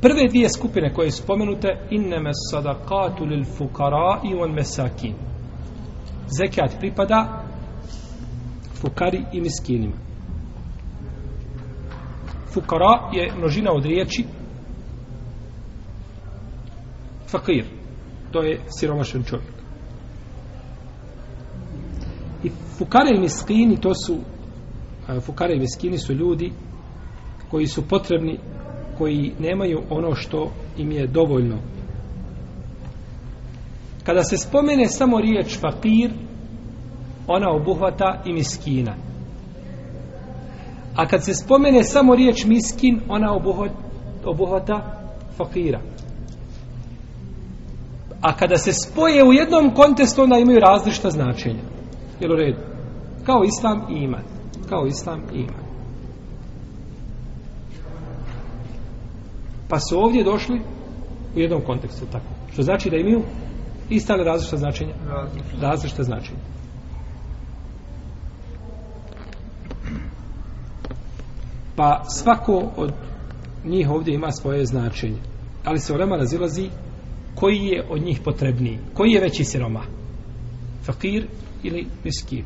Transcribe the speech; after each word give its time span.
Prve 0.00 0.28
dvije 0.28 0.48
skupine 0.48 0.94
koje 0.94 1.10
su 1.10 1.22
spomenute 1.22 1.68
inneme 1.90 2.30
sadakatu 2.50 3.24
lil 3.24 3.44
fukara 3.44 4.20
i 4.24 4.34
on 4.34 4.52
mesakin. 4.52 5.14
Zekat 6.38 6.78
pripada 6.78 7.44
fukari 8.74 9.24
i 9.32 9.40
miskinima. 9.40 9.96
Fukara 12.52 13.10
je 13.12 13.32
množina 13.36 13.72
od 13.72 13.84
riječi 13.84 14.24
fakir. 17.26 17.64
To 18.32 18.42
je 18.42 18.60
siromašan 18.78 19.24
čovjek. 19.24 19.52
I 22.44 22.50
fukare 22.78 23.10
i 23.16 23.20
miskini 23.20 23.80
to 23.80 23.94
su 23.94 24.16
eh, 25.08 25.20
fukare 25.20 25.54
i 25.54 25.60
miskini 25.60 25.98
su 25.98 26.12
ljudi 26.12 26.52
koji 27.50 27.66
su 27.66 27.88
potrebni 27.88 28.38
koji 29.00 29.32
nemaju 29.38 29.80
ono 29.90 30.14
što 30.14 30.50
im 30.78 30.92
je 30.92 31.06
dovoljno. 31.06 31.56
Kada 34.04 34.22
se 34.22 34.36
spomene 34.36 34.88
samo 34.88 35.20
riječ 35.20 35.60
fakir, 35.60 36.10
ona 37.26 37.50
obuhvata 37.50 38.22
i 38.26 38.32
miskina. 38.32 38.94
A 40.96 41.06
kad 41.06 41.24
se 41.24 41.34
spomene 41.34 41.84
samo 41.84 42.14
riječ 42.14 42.44
miskin, 42.44 43.00
ona 43.08 43.32
obuhvata, 43.32 43.74
obuhvata 44.24 45.00
fakira. 45.36 45.80
A 48.20 48.36
kada 48.36 48.56
se 48.56 48.72
spoje 48.72 49.24
u 49.24 49.32
jednom 49.32 49.74
kontestu, 49.74 50.22
onda 50.22 50.38
imaju 50.38 50.60
različita 50.60 51.10
značenja. 51.10 51.62
Jel 52.20 52.32
u 52.32 52.36
redu? 52.36 52.60
Kao 53.26 53.44
islam 53.44 53.86
i 53.90 54.04
iman. 54.04 54.24
Kao 54.68 54.86
islam 54.86 55.20
i 55.34 55.38
iman. 55.38 55.59
Pa 59.70 59.78
su 59.78 59.98
ovdje 59.98 60.24
došli 60.24 60.60
u 61.36 61.38
jednom 61.38 61.62
kontekstu 61.66 62.06
tako. 62.12 62.26
Što 62.52 62.62
znači 62.62 62.90
da 62.90 62.96
imaju 62.96 63.22
ista 63.90 64.14
li 64.14 64.24
različita 64.24 64.56
značenja? 64.56 64.94
Različita. 65.08 65.66
Različita 65.66 66.02
značenja. 66.02 66.38
Pa 71.76 72.04
svako 72.04 72.72
od 72.76 72.92
njih 73.64 73.90
ovdje 73.90 74.14
ima 74.14 74.32
svoje 74.32 74.66
značenje. 74.66 75.18
Ali 75.64 75.78
se 75.78 75.94
vrema 75.94 76.16
razilazi 76.16 76.70
koji 77.34 77.58
je 77.58 77.86
od 77.90 78.02
njih 78.02 78.20
potrebniji. 78.24 78.78
Koji 78.94 79.10
je 79.10 79.20
veći 79.20 79.44
siroma? 79.44 79.82
Fakir 80.82 81.26
ili 81.62 81.86
miskin? 82.04 82.44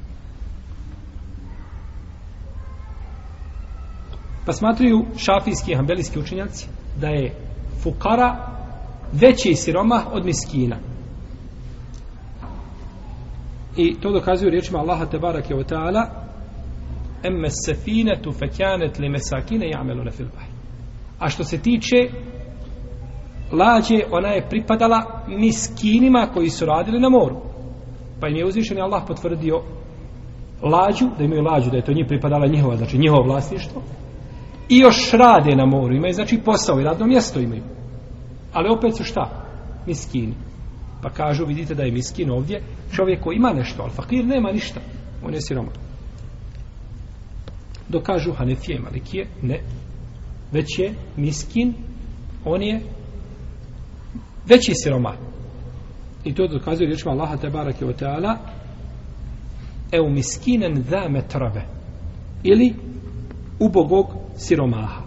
Pa 4.46 4.52
smatruju 4.52 5.06
šafijski 5.16 5.72
i 5.72 5.74
hambelijski 5.74 6.18
učenjaci 6.18 6.66
da 7.00 7.08
je 7.08 7.34
fukara 7.82 8.54
veći 9.12 9.54
siromah 9.54 10.12
od 10.12 10.24
miskina. 10.24 10.76
I 13.76 13.94
to 14.00 14.12
dokazuju 14.12 14.50
riječima 14.50 14.78
Allaha 14.78 15.06
tebarake 15.06 15.54
wa 15.54 15.64
ta'ala 15.64 16.06
emme 17.22 17.48
sefinetu 17.50 18.32
fekjanet 18.32 18.98
li 18.98 19.08
mesakine 19.08 19.68
jamelu 19.68 20.04
na 20.04 20.10
filbaj. 20.10 20.44
A 21.18 21.28
što 21.28 21.44
se 21.44 21.58
tiče 21.58 21.96
lađe, 23.52 23.94
ona 24.10 24.28
je 24.28 24.48
pripadala 24.48 25.24
miskinima 25.28 26.28
koji 26.34 26.50
su 26.50 26.66
radili 26.66 27.00
na 27.00 27.08
moru. 27.08 27.36
Pa 28.20 28.28
im 28.28 28.36
je 28.36 28.46
uzvišen 28.46 28.80
Allah 28.80 29.02
potvrdio 29.06 29.62
lađu, 30.62 31.06
da 31.18 31.24
imaju 31.24 31.42
lađu, 31.42 31.70
da 31.70 31.76
je 31.76 31.84
to 31.84 31.92
njih 31.92 32.06
pripadala 32.08 32.46
njihova, 32.46 32.76
znači 32.76 32.98
njihovo 32.98 33.22
vlasništvo, 33.22 33.82
i 34.68 34.78
još 34.78 35.12
rade 35.12 35.56
na 35.56 35.66
moru, 35.66 35.94
imaju 35.94 36.14
znači 36.14 36.38
posao 36.44 36.80
i 36.80 36.84
radno 36.84 37.06
mjesto 37.06 37.40
imaju. 37.40 37.62
Ali 38.52 38.68
opet 38.78 38.96
su 38.96 39.04
šta? 39.04 39.44
Miskini. 39.86 40.34
Pa 41.02 41.10
kažu, 41.10 41.46
vidite 41.46 41.74
da 41.74 41.82
je 41.82 41.92
miskin 41.92 42.30
ovdje 42.30 42.62
čovjek 42.92 43.22
koji 43.22 43.36
ima 43.36 43.52
nešto, 43.52 43.82
ali 43.82 43.92
fakir 43.92 44.24
nema 44.24 44.52
ništa. 44.52 44.80
On 45.24 45.34
je 45.34 45.40
siroma. 45.40 45.70
Dokažu 47.88 48.32
Hanefije 48.32 48.80
Malikije, 48.80 49.26
ne. 49.42 49.60
Već 50.52 50.78
je 50.78 50.94
miskin, 51.16 51.74
on 52.44 52.62
je 52.62 52.80
veći 54.46 54.72
siroma. 54.74 55.14
I 56.24 56.34
to 56.34 56.46
dokazuje 56.46 56.86
riječima 56.86 57.12
Allaha 57.12 57.36
te 57.36 57.50
barake 57.50 57.86
o 57.86 57.92
teala 57.92 58.38
eu 59.92 60.10
miskinen 60.10 60.84
da 60.90 61.08
metrave 61.08 61.62
ili 62.42 62.74
ubogog 63.60 64.06
siromaha. 64.36 65.02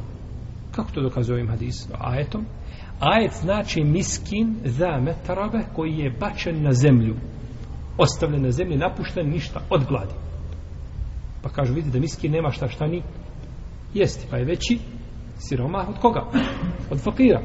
Kako 0.71 0.91
to 0.91 1.01
dokazuje 1.01 1.35
ovim 1.35 1.49
hadisom? 1.49 1.91
Ajetom. 1.99 2.45
Ajet 2.99 3.31
znači 3.41 3.83
miskin 3.83 4.55
za 4.63 4.99
metrabe 5.01 5.59
koji 5.75 5.97
je 5.97 6.15
bačen 6.19 6.63
na 6.63 6.73
zemlju. 6.73 7.15
Ostavljen 7.97 8.41
na 8.41 8.51
zemlji, 8.51 8.77
napušten, 8.77 9.29
ništa, 9.29 9.61
od 9.69 9.85
gladi. 9.85 10.13
Pa 11.43 11.49
kažu, 11.49 11.73
vidite 11.73 11.93
da 11.93 11.99
miskin 11.99 12.31
nema 12.31 12.51
šta 12.51 12.67
šta 12.67 12.87
ni 12.87 13.03
jesti. 13.93 14.27
Pa 14.29 14.37
je 14.37 14.45
veći 14.45 14.79
siromah 15.37 15.89
od 15.89 15.95
koga? 16.01 16.25
Od 16.91 16.99
fakira. 16.99 17.41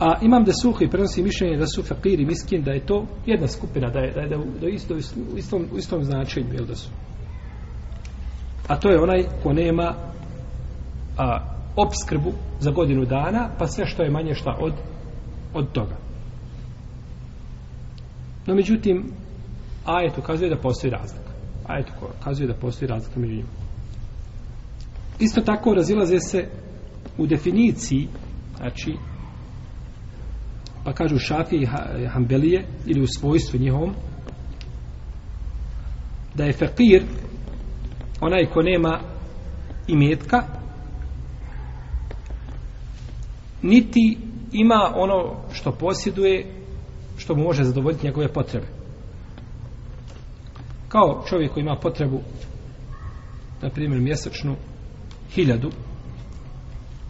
A 0.00 0.18
imam 0.22 0.44
da 0.44 0.52
suhi 0.52 0.88
prenosi 0.90 1.22
mišljenje 1.22 1.56
da 1.56 1.66
su 1.66 1.82
fakiri 1.82 2.24
miskin, 2.24 2.62
da 2.62 2.70
je 2.70 2.86
to 2.86 3.06
jedna 3.26 3.48
skupina, 3.48 3.90
da 3.90 3.98
je, 3.98 4.12
da 4.12 4.20
je, 4.20 4.28
da 4.28 4.34
je, 4.34 4.44
da 4.60 4.66
je 4.66 4.74
isto, 4.74 4.94
u, 4.94 5.38
istom, 5.38 5.66
u 5.72 5.78
istom 5.78 6.04
značenju, 6.04 6.54
jel 6.54 6.66
da 6.66 6.74
su? 6.74 6.90
A 8.68 8.76
to 8.76 8.90
je 8.90 9.00
onaj 9.00 9.24
ko 9.42 9.52
nema 9.52 9.94
a, 11.18 11.38
obskrbu 11.76 12.32
za 12.60 12.70
godinu 12.70 13.04
dana, 13.04 13.50
pa 13.58 13.66
sve 13.66 13.86
što 13.86 14.02
je 14.02 14.10
manje 14.10 14.34
šta 14.34 14.56
od, 14.60 14.72
od 15.54 15.72
toga. 15.72 15.96
No, 18.46 18.54
međutim, 18.54 19.12
ajet 19.84 20.18
ukazuje 20.18 20.50
da 20.50 20.60
postoji 20.60 20.90
razlika. 20.90 21.30
Ajet 21.66 21.86
ukazuje 22.20 22.46
da 22.46 22.54
postoji 22.54 22.88
razlika 22.88 23.20
među 23.20 23.34
njima. 23.34 23.48
Isto 25.18 25.40
tako 25.40 25.74
razilaze 25.74 26.18
se 26.18 26.48
u 27.18 27.26
definiciji, 27.26 28.08
znači, 28.56 28.96
pa 30.84 30.92
kažu 30.92 31.18
šafije 31.18 31.62
i 31.62 32.06
hambelije, 32.06 32.64
ili 32.86 33.02
u 33.02 33.06
svojstvu 33.06 33.60
njihovom, 33.60 33.94
da 36.34 36.44
je 36.44 36.52
fakir 36.52 37.02
onaj 38.20 38.46
ko 38.46 38.62
nema 38.62 39.00
imetka 39.88 40.42
niti 43.62 44.18
ima 44.52 44.92
ono 44.94 45.36
što 45.52 45.72
posjeduje 45.72 46.46
što 47.16 47.34
mu 47.34 47.42
može 47.42 47.64
zadovoljiti 47.64 48.06
njegove 48.06 48.32
potrebe 48.32 48.66
kao 50.88 51.24
čovjek 51.28 51.52
koji 51.52 51.62
ima 51.62 51.76
potrebu 51.82 52.20
na 53.62 53.70
primjer 53.70 54.00
mjesečnu 54.00 54.56
hiljadu 55.34 55.70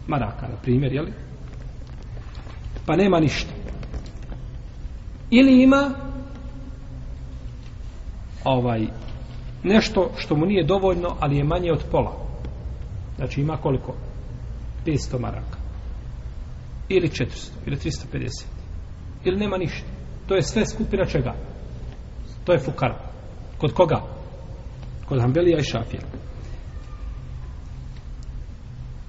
maraka 0.07 0.47
na 0.47 0.55
primjer 0.61 0.93
jeli? 0.93 1.13
pa 2.85 2.95
nema 2.95 3.19
ništa 3.19 3.51
ili 5.29 5.63
ima 5.63 5.91
ovaj 8.43 8.87
nešto 9.67 10.11
što 10.17 10.35
mu 10.35 10.45
nije 10.45 10.63
dovoljno, 10.63 11.15
ali 11.19 11.37
je 11.37 11.43
manje 11.43 11.71
od 11.71 11.83
pola. 11.91 12.13
Znači 13.15 13.41
ima 13.41 13.57
koliko? 13.57 13.93
500 14.85 15.19
maraka. 15.19 15.57
Ili 16.89 17.07
400, 17.07 17.49
ili 17.65 17.75
350. 17.75 18.45
Ili 19.23 19.37
nema 19.37 19.57
ništa. 19.57 19.87
To 20.27 20.35
je 20.35 20.43
sve 20.43 20.65
skupina 20.65 21.05
čega? 21.05 21.33
To 22.45 22.53
je 22.53 22.59
fukara. 22.59 22.99
Kod 23.57 23.73
koga? 23.73 24.01
Kod 25.07 25.21
Hanbelija 25.21 25.57
i 25.59 25.63
Šafija. 25.63 26.01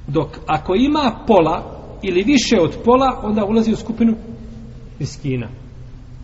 Dok 0.06 0.28
ako 0.46 0.74
ima 0.74 1.24
pola 1.26 1.78
ili 2.02 2.22
više 2.22 2.60
od 2.60 2.76
pola, 2.84 3.20
onda 3.22 3.44
ulazi 3.44 3.72
u 3.72 3.76
skupinu 3.76 4.16
miskina 4.98 5.48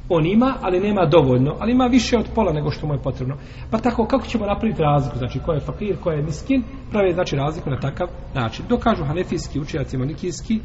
on 0.08 0.26
ima, 0.26 0.54
ali 0.60 0.80
nema 0.80 1.06
dovoljno, 1.06 1.56
ali 1.58 1.72
ima 1.72 1.86
više 1.86 2.18
od 2.18 2.26
pola 2.34 2.52
nego 2.52 2.70
što 2.70 2.86
mu 2.86 2.94
je 2.94 3.02
potrebno. 3.02 3.36
Pa 3.70 3.78
tako, 3.78 4.06
kako 4.06 4.26
ćemo 4.26 4.46
napraviti 4.46 4.82
razliku? 4.82 5.18
Znači, 5.18 5.38
ko 5.38 5.52
je 5.52 5.60
fakir, 5.60 5.96
ko 6.02 6.10
je 6.10 6.22
miskin, 6.22 6.62
pravi 6.90 7.12
znači 7.12 7.36
razliku 7.36 7.70
na 7.70 7.80
takav 7.80 8.08
način. 8.34 8.64
Dokažu 8.68 9.04
hanefijski 9.04 9.60
učenjaci 9.60 9.98
monikijski 9.98 10.60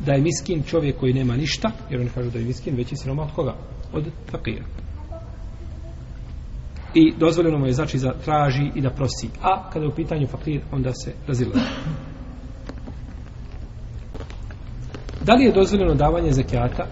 da 0.00 0.12
je 0.12 0.22
miskin 0.22 0.62
čovjek 0.62 1.00
koji 1.00 1.12
nema 1.12 1.36
ništa, 1.36 1.70
jer 1.90 2.00
oni 2.00 2.10
kažu 2.14 2.30
da 2.30 2.38
je 2.38 2.44
miskin 2.44 2.76
veći 2.76 2.96
siroma 2.96 3.22
od 3.22 3.32
koga? 3.34 3.54
Od 3.92 4.04
fakira. 4.30 4.64
I 6.94 7.14
dozvoljeno 7.18 7.58
mu 7.58 7.66
je 7.66 7.72
znači 7.72 7.98
da 7.98 8.14
traži 8.24 8.70
i 8.74 8.80
da 8.80 8.90
prosi. 8.90 9.28
A 9.42 9.70
kada 9.70 9.84
je 9.84 9.90
u 9.90 9.94
pitanju 9.94 10.26
fakir, 10.26 10.60
onda 10.72 10.92
se 10.92 11.12
razilazi. 11.26 11.60
Da 15.24 15.34
li 15.34 15.44
je 15.44 15.52
dozvoljeno 15.52 15.94
davanje 15.94 16.32
zakijata 16.32 16.86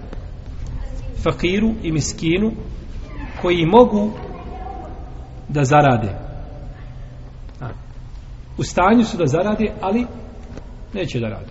fakiru 1.22 1.74
i 1.82 1.92
miskinu 1.92 2.52
koji 3.42 3.66
mogu 3.66 4.10
da 5.48 5.64
zarade. 5.64 6.14
A. 7.60 7.69
u 8.58 8.62
stanju 8.62 9.04
su 9.04 9.16
da 9.16 9.26
zarade, 9.26 9.72
ali 9.80 10.06
neće 10.94 11.20
da 11.20 11.28
rade. 11.28 11.50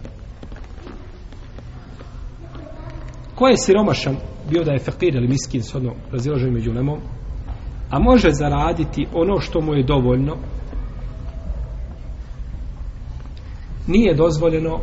Ko 3.36 3.48
je 3.48 3.58
siromašan, 3.58 4.16
bio 4.50 4.64
da 4.64 4.72
je 4.72 4.80
fakir 4.80 5.16
ili 5.16 5.28
miskin, 5.28 5.64
shodno 5.64 5.94
razilaženje 6.12 6.52
među 6.52 6.72
lemom, 6.72 7.00
a 7.90 8.00
može 8.00 8.30
zaraditi 8.32 9.08
ono 9.14 9.40
što 9.40 9.62
mu 9.62 9.74
je 9.74 9.84
dovoljno, 9.84 10.36
nije 13.88 14.16
dozvoljeno 14.16 14.80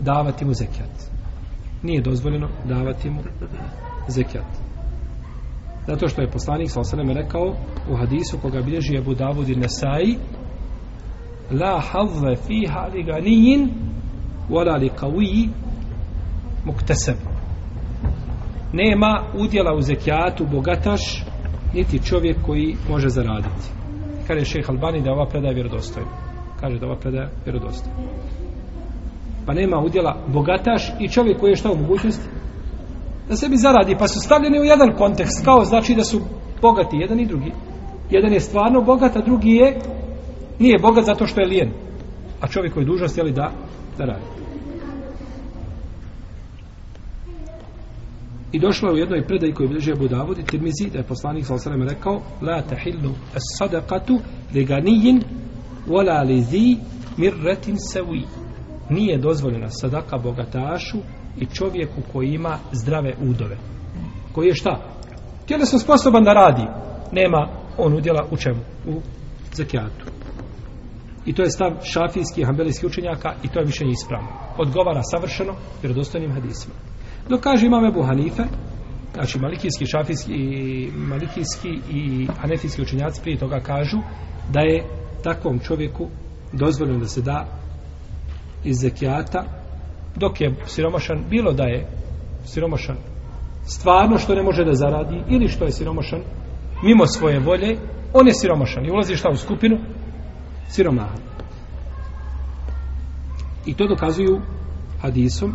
davati 0.00 0.44
mu 0.44 0.54
zekijat. 0.54 1.10
Nije 1.82 2.02
dozvoljeno 2.02 2.48
davati 2.64 3.10
mu 3.10 3.22
zekijat. 4.08 4.68
Zato 5.86 6.08
što 6.08 6.22
je 6.22 6.30
poslanik 6.30 6.70
sa 6.70 6.80
osanem 6.80 7.10
rekao 7.10 7.54
u 7.90 7.96
hadisu 7.96 8.38
koga 8.42 8.60
bilježi 8.60 8.98
Abu 8.98 9.14
Davud 9.14 9.48
i 9.48 9.56
Nesai 9.56 10.16
La 11.50 11.80
havve 11.80 12.36
fiha 12.36 12.88
li 12.94 13.02
ganijin 13.02 13.70
wala 14.50 14.80
li 14.80 14.88
kaviji 14.88 15.48
mukteseb. 16.64 17.16
Nema 18.72 19.24
udjela 19.34 19.74
u 19.74 19.80
zekijatu 19.80 20.46
bogataš 20.46 21.24
niti 21.74 22.04
čovjek 22.04 22.36
koji 22.46 22.76
može 22.90 23.08
zaraditi. 23.08 23.70
Kaže 24.26 24.44
šejh 24.44 24.70
Albani 24.70 25.02
da 25.02 25.12
ova 25.12 25.26
predaja 25.26 25.54
vjerodostojna. 25.54 26.10
Kaže 26.60 26.78
da 26.78 26.86
ova 26.86 26.96
predaja 26.96 27.28
vjerodostojna. 27.44 27.98
Pa 29.46 29.54
nema 29.54 29.78
udjela 29.78 30.16
bogataš 30.26 30.92
i 31.00 31.08
čovjek 31.08 31.40
koji 31.40 31.50
je 31.50 31.56
šta 31.56 31.72
u 31.72 31.76
mogućnosti 31.76 32.28
da 33.28 33.36
sebi 33.36 33.56
zaradi, 33.56 33.96
pa 33.98 34.08
su 34.08 34.20
stavljeni 34.20 34.60
u 34.60 34.64
jedan 34.64 34.96
kontekst, 34.96 35.44
kao 35.44 35.64
znači 35.64 35.94
da 35.94 36.04
su 36.04 36.20
bogati 36.62 36.96
jedan 36.96 37.20
i 37.20 37.26
drugi. 37.26 37.52
Jedan 38.10 38.32
je 38.32 38.40
stvarno 38.40 38.80
bogat, 38.82 39.16
a 39.16 39.20
drugi 39.20 39.50
je 39.50 39.78
nije 40.58 40.78
bogat 40.78 41.04
zato 41.04 41.26
što 41.26 41.40
je 41.40 41.46
lijen. 41.46 41.70
A 42.40 42.48
čovjek 42.48 42.74
koji 42.74 42.82
je 42.84 42.86
dužnost, 42.86 43.18
jeli 43.18 43.32
da, 43.32 43.52
da 43.98 44.04
radi. 44.04 44.24
I 48.52 48.58
došlo 48.60 48.88
je 48.88 48.94
u 48.94 48.98
jednoj 48.98 49.26
predaji 49.26 49.54
koju 49.54 49.68
bliže 49.68 49.92
Abu 49.92 50.08
Davud 50.08 50.38
i 50.38 50.44
Tirmizi, 50.44 50.90
da 50.92 50.98
je 50.98 51.04
poslanik 51.04 51.46
sa 51.46 51.54
osaleme 51.54 51.86
rekao 51.88 52.20
La 52.42 52.62
tahillu 52.62 53.10
as 53.34 53.42
sadakatu 53.58 54.18
li 54.54 54.64
ganijin 54.64 55.22
wala 55.86 56.26
li 56.26 56.40
zi 56.40 56.76
mirretin 57.16 57.76
sawi. 57.76 58.22
Nije 58.90 59.18
dozvoljena 59.18 59.70
sadaka 59.70 60.18
bogatašu 60.18 60.98
i 61.40 61.46
čovjeku 61.46 62.02
koji 62.12 62.28
ima 62.28 62.58
zdrave 62.72 63.14
udove. 63.20 63.56
Koji 64.32 64.46
je 64.46 64.54
šta? 64.54 64.80
Tjelesno 65.46 65.78
sposoban 65.78 66.24
da 66.24 66.32
radi. 66.32 66.66
Nema 67.12 67.48
on 67.78 67.94
udjela 67.94 68.26
u 68.30 68.36
čemu? 68.36 68.60
U 68.86 69.00
zakijatu. 69.52 70.04
I 71.26 71.34
to 71.34 71.42
je 71.42 71.50
stav 71.50 71.72
šafijskih 71.82 72.42
i 72.42 72.44
hambelijskih 72.44 72.86
učenjaka 72.86 73.34
i 73.42 73.48
to 73.48 73.60
je 73.60 73.66
mišljenje 73.66 73.92
ispravno. 73.92 74.28
Odgovara 74.58 75.02
savršeno 75.02 75.54
vjerodostojnim 75.82 76.32
hadisima. 76.32 76.74
Dok 77.28 77.40
kaže 77.40 77.66
imam 77.66 77.84
Ebu 77.84 78.02
Hanife, 78.02 78.42
znači 79.14 79.38
malikijski, 79.38 79.86
šafijski, 79.86 80.32
i 80.32 80.90
malikijski 80.96 81.68
i 81.90 82.28
hanefijski 82.40 82.82
učenjaci 82.82 83.22
prije 83.22 83.38
toga 83.38 83.60
kažu 83.60 83.98
da 84.52 84.60
je 84.60 84.84
takvom 85.24 85.58
čovjeku 85.58 86.08
dozvoljeno 86.52 86.98
da 86.98 87.08
se 87.08 87.22
da 87.22 87.46
iz 88.64 88.76
zekijata 88.80 89.57
dok 90.16 90.40
je 90.40 90.54
siromašan, 90.66 91.24
bilo 91.30 91.52
da 91.52 91.64
je 91.64 91.86
siromašan 92.44 92.96
stvarno 93.64 94.18
što 94.18 94.34
ne 94.34 94.42
može 94.42 94.64
da 94.64 94.74
zaradi 94.74 95.22
ili 95.28 95.48
što 95.48 95.64
je 95.64 95.72
siromašan 95.72 96.20
mimo 96.82 97.06
svoje 97.06 97.38
volje, 97.38 97.76
on 98.12 98.26
je 98.26 98.34
siromašan 98.34 98.86
i 98.86 98.90
ulazi 98.90 99.16
šta 99.16 99.28
u 99.30 99.36
skupinu 99.36 99.78
siromaha. 100.68 101.16
I 103.66 103.74
to 103.74 103.86
dokazuju 103.86 104.40
hadisom 105.00 105.54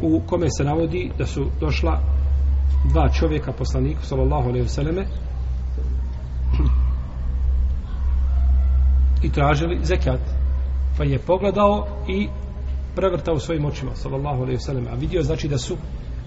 u 0.00 0.20
kome 0.26 0.46
se 0.50 0.64
navodi 0.64 1.10
da 1.18 1.26
su 1.26 1.46
došla 1.60 2.00
dva 2.84 3.08
čovjeka 3.08 3.52
poslaniku 3.52 4.02
sallallahu 4.02 4.48
alejhi 4.48 4.62
ve 4.62 4.68
selleme 4.68 5.06
i 9.22 9.32
tražili 9.32 9.78
zekat 9.82 10.20
pa 11.00 11.04
je 11.04 11.18
pogledao 11.18 11.86
i 12.08 12.28
prevrtao 12.94 13.38
svojim 13.38 13.64
očima 13.64 13.94
sallallahu 13.94 14.42
alejhi 14.42 14.56
ve 14.56 14.60
sellem 14.60 14.86
a 14.92 14.94
vidio 14.94 15.22
znači 15.22 15.48
da 15.48 15.58
su 15.58 15.74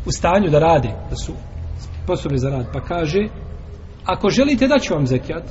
u 0.06 0.12
stanju 0.12 0.50
da 0.50 0.60
rade 0.60 0.90
da 1.10 1.16
su 1.16 1.34
sposobni 2.04 2.38
za 2.38 2.50
rad 2.50 2.66
pa 2.74 2.82
kaže 2.82 3.28
ako 4.06 4.30
želite 4.30 4.68
da 4.68 4.80
ću 4.80 4.94
vam 4.94 5.08
zekat 5.08 5.44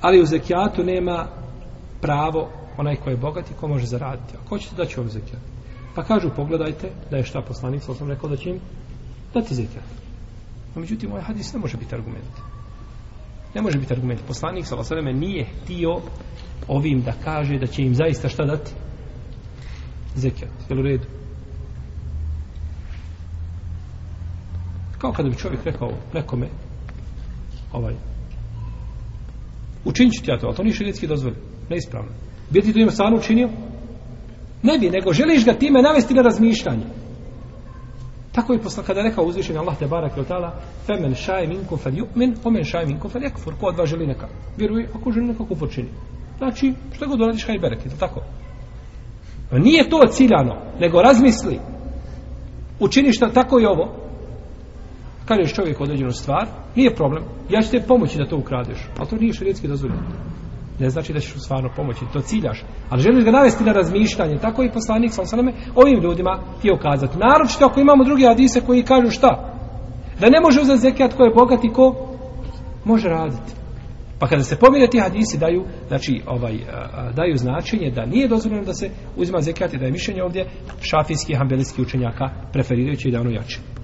ali 0.00 0.22
u 0.22 0.26
zekijatu 0.26 0.84
nema 0.84 1.26
pravo 2.00 2.48
onaj 2.78 2.96
ko 2.96 3.10
je 3.10 3.16
bogat 3.16 3.50
i 3.50 3.54
ko 3.60 3.68
može 3.68 3.86
zaraditi 3.86 4.36
ako 4.36 4.48
hoćete 4.48 4.76
da 4.76 4.86
ću 4.86 5.00
vam 5.00 5.10
zekat 5.10 5.40
Pa 5.94 6.04
kažu, 6.04 6.30
pogledajte, 6.36 6.90
da 7.10 7.16
je 7.16 7.24
šta 7.24 7.42
poslanik, 7.42 7.82
sam 7.82 8.08
rekao 8.08 8.30
da 8.30 8.36
će 8.36 8.50
im 8.50 8.60
dati 9.34 9.54
zekijat. 9.54 9.84
No, 10.74 10.80
međutim, 10.80 11.10
ovaj 11.10 11.22
hadis 11.22 11.52
ne 11.52 11.60
može 11.60 11.76
biti 11.76 11.94
argument. 11.94 12.34
Ne 13.54 13.62
može 13.62 13.78
biti 13.78 13.92
argument. 13.92 14.20
Poslanik, 14.26 14.66
sa 14.66 14.74
vasareme, 14.74 15.12
nije 15.12 15.44
htio 15.44 16.00
ovim 16.68 17.02
da 17.02 17.12
kaže 17.24 17.58
da 17.58 17.66
će 17.66 17.82
im 17.82 17.94
zaista 17.94 18.28
šta 18.28 18.44
dati? 18.44 18.72
Zekijat. 20.14 20.52
Jel 20.68 20.78
u 20.78 20.82
redu? 20.82 21.04
Kao 24.98 25.12
kada 25.12 25.28
bi 25.28 25.36
čovjek 25.36 25.64
rekao 25.64 25.90
nekome 26.14 26.48
ovaj 27.72 27.94
učinit 29.84 30.14
ću 30.14 30.22
ti 30.22 30.30
ja 30.30 30.38
to, 30.38 30.46
ali 30.46 30.56
to 30.56 30.62
nije 30.62 30.74
širijetski. 30.74 31.08
Neispravno. 31.70 32.10
Bi 32.50 32.60
ti 32.60 32.72
to 32.72 32.80
ima 32.80 32.90
stvarno 32.90 33.18
učinio? 33.18 33.48
Ne 34.62 34.78
bi, 34.78 34.90
nego 34.90 35.12
želiš 35.12 35.44
ga 35.44 35.52
time 35.52 35.82
navesti 35.82 36.14
na 36.14 36.22
razmišljanje. 36.22 36.84
Tako 38.32 38.52
je 38.52 38.62
posla, 38.62 38.82
kada 38.82 39.00
je 39.00 39.08
rekao 39.08 39.24
uzvišenje 39.24 39.58
Allah 39.58 39.78
te 39.78 39.86
barak 39.86 40.12
i 40.16 40.24
taala: 40.28 40.54
femen 40.86 41.14
šaj 41.14 41.46
minkum 41.46 41.78
fel 41.78 41.92
yu'min, 41.92 42.36
omen 42.44 42.64
šaj 42.64 42.86
minkum 42.86 43.10
fel 43.10 43.22
yakfur. 43.22 43.54
Ko 43.60 43.66
od 43.66 43.78
vas 43.78 43.88
želi 43.88 44.06
neka? 44.06 44.28
Vjeruje, 44.56 44.88
ako 44.94 45.12
želi 45.12 45.26
neka 45.26 45.44
kufur 45.44 45.70
čini. 45.70 45.88
Znači, 46.38 46.74
što 46.92 47.06
god 47.06 47.20
uradiš, 47.20 47.46
haj 47.46 47.58
berek, 47.58 47.84
je 47.84 47.90
tako? 47.98 48.20
Nije 49.52 49.88
to 49.90 50.00
ciljano, 50.10 50.56
nego 50.80 51.02
razmisli. 51.02 51.58
Učini 52.80 53.12
šta, 53.12 53.30
tako 53.30 53.58
je 53.58 53.68
ovo. 53.68 53.94
Kažeš 55.24 55.54
čovjek 55.54 55.80
određenu 55.80 56.12
stvar, 56.12 56.46
nije 56.76 56.94
problem. 56.94 57.24
Ja 57.50 57.62
ću 57.62 57.70
te 57.70 57.82
pomoći 57.88 58.18
da 58.18 58.28
to 58.28 58.36
ukradeš. 58.36 58.78
Ali 58.98 59.08
to 59.08 59.16
nije 59.16 59.32
šarijetski 59.32 59.68
dozvoljeno 59.68 60.29
ne 60.80 60.90
znači 60.90 61.12
da 61.12 61.20
ćeš 61.20 61.34
mu 61.34 61.40
stvarno 61.40 61.70
pomoći, 61.76 62.04
to 62.12 62.20
ciljaš. 62.20 62.64
Ali 62.88 63.02
želiš 63.02 63.24
ga 63.24 63.30
navesti 63.30 63.64
na 63.64 63.72
razmišljanje, 63.72 64.38
tako 64.38 64.62
i 64.62 64.72
poslanik 64.72 65.12
sa 65.12 65.22
osaname, 65.22 65.52
ovim 65.74 66.00
ljudima 66.02 66.42
ti 66.62 66.70
ukazati. 66.70 67.18
Naročito 67.18 67.64
ako 67.64 67.80
imamo 67.80 68.04
druge 68.04 68.26
hadise 68.26 68.60
koji 68.60 68.82
kažu 68.82 69.10
šta? 69.10 69.56
Da 70.20 70.26
ne 70.30 70.40
može 70.40 70.60
uzeti 70.60 70.78
zekijat 70.78 71.14
ko 71.14 71.22
je 71.24 71.34
bogat 71.34 71.64
i 71.64 71.72
ko 71.72 72.16
može 72.84 73.08
raditi. 73.08 73.52
Pa 74.18 74.26
kada 74.26 74.42
se 74.42 74.56
pomire 74.56 74.86
ti 74.86 74.98
hadisi 74.98 75.38
daju, 75.38 75.64
znači, 75.88 76.22
ovaj, 76.26 76.58
daju 77.16 77.36
značenje 77.36 77.90
da 77.90 78.06
nije 78.06 78.28
dozvoljeno 78.28 78.64
da 78.64 78.74
se 78.74 78.90
uzima 79.16 79.40
zekijat 79.40 79.74
i 79.74 79.78
da 79.78 79.84
je 79.84 79.92
mišljenje 79.92 80.22
ovdje 80.22 80.46
šafijski 80.80 81.32
i 81.32 81.36
hambelijski 81.36 81.82
učenjaka 81.82 82.30
preferirajući 82.52 83.10
da 83.10 83.20
ono 83.20 83.30
jače. 83.30 83.79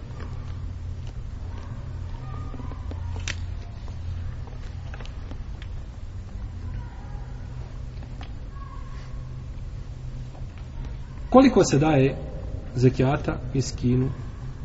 Koliko 11.31 11.65
se 11.65 11.79
daje 11.79 12.17
zekijata 12.75 13.41
miskinu 13.55 14.11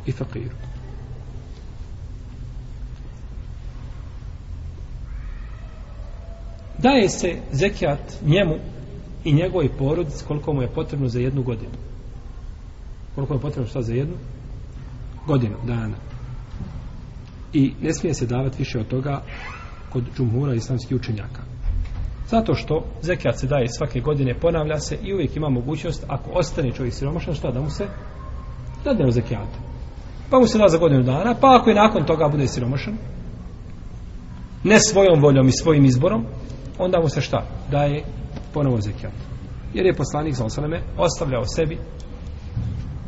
i 0.05 0.11
fakiru 0.11 0.55
daje 6.81 7.09
se 7.09 7.35
zekijat 7.51 7.99
njemu 8.25 8.55
i 9.23 9.33
njegovoj 9.33 9.69
porodici 9.77 10.25
koliko 10.27 10.53
mu 10.53 10.61
je 10.61 10.73
potrebno 10.73 11.07
za 11.07 11.19
jednu 11.19 11.43
godinu. 11.43 11.71
Koliko 13.15 13.33
mu 13.33 13.39
je 13.39 13.41
potrebno 13.41 13.69
šta 13.69 13.81
za 13.81 13.93
jednu? 13.93 14.15
Godinu 15.27 15.55
dana. 15.67 15.95
I 17.53 17.73
ne 17.81 17.93
smije 17.93 18.13
se 18.13 18.25
davati 18.25 18.57
više 18.57 18.79
od 18.79 18.87
toga 18.87 19.21
kod 19.89 20.03
džumhura 20.17 20.53
islamskih 20.53 20.97
učenjaka. 20.97 21.50
Zato 22.31 22.53
što 22.53 22.83
zekijat 23.01 23.39
se 23.39 23.47
daje 23.47 23.67
svake 23.67 23.99
godine, 23.99 24.39
ponavlja 24.39 24.79
se 24.79 24.97
i 25.03 25.13
uvijek 25.13 25.35
ima 25.35 25.49
mogućnost, 25.49 26.05
ako 26.07 26.31
ostane 26.31 26.71
čovjek 26.71 26.93
siromašan, 26.93 27.33
šta 27.35 27.51
da 27.51 27.61
mu 27.61 27.69
se 27.69 27.87
dadne 28.83 29.07
u 29.07 29.11
zekijatu. 29.11 29.57
Pa 30.29 30.39
mu 30.39 30.47
se 30.47 30.57
da 30.57 30.67
za 30.67 30.77
godinu 30.77 31.03
dana, 31.03 31.35
pa 31.41 31.57
ako 31.59 31.69
je 31.69 31.75
nakon 31.75 32.05
toga 32.05 32.27
bude 32.27 32.47
siromašan, 32.47 32.97
ne 34.63 34.79
svojom 34.79 35.21
voljom 35.21 35.47
i 35.47 35.51
svojim 35.51 35.85
izborom, 35.85 36.25
onda 36.79 36.99
mu 36.99 37.09
se 37.09 37.21
šta? 37.21 37.45
Daje 37.71 38.03
ponovo 38.53 38.81
zekijat. 38.81 39.13
Jer 39.73 39.85
je 39.85 39.95
poslanik 39.95 40.33
za 40.33 40.45
osaleme 40.45 40.81
ostavljao 40.97 41.43
sebi 41.45 41.77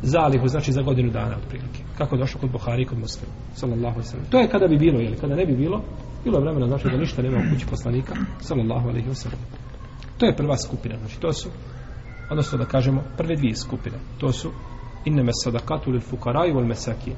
zalihu, 0.04 0.48
znači 0.48 0.72
za 0.72 0.82
godinu 0.82 1.12
dana 1.12 1.38
otprilike. 1.38 1.84
kako 1.98 2.16
je 2.16 2.20
došlo 2.20 2.42
kod 2.42 2.52
Buhari 2.52 2.82
i 2.82 2.86
kod 2.86 3.00
muslima 3.00 3.34
sallallahu 3.54 3.96
alaihi 3.96 4.10
wasallam 4.10 4.30
to 4.30 4.40
je 4.40 4.48
kada 4.48 4.68
bi 4.68 4.78
bilo 4.78 5.02
ili 5.02 5.18
kada 5.18 5.36
ne 5.36 5.46
bi 5.46 5.56
bilo 5.56 5.82
bilo 6.24 6.38
je 6.38 6.44
vremena 6.44 6.68
znači 6.68 6.88
da 6.90 6.98
ništa 6.98 7.22
nema 7.22 7.38
u 7.38 7.54
kući 7.54 7.66
poslanika 7.70 8.16
sallallahu 8.40 8.90
alaihi 8.90 9.10
wasallam. 9.10 9.40
To 10.18 10.26
je 10.26 10.36
prva 10.36 10.58
skupina 10.58 10.98
znači 10.98 11.20
to 11.20 11.34
su 11.34 11.50
odnosno 12.30 12.58
da 12.58 12.66
kažemo 12.66 13.04
prve 13.18 13.36
dvije 13.36 13.56
skupine. 13.56 13.98
To 14.18 14.32
su 14.32 14.52
inneme 15.06 15.32
sadakatu 15.44 15.92
lil 15.92 16.02
fukaraju 16.02 16.56
wal 16.56 16.68
mesakin. 16.68 17.14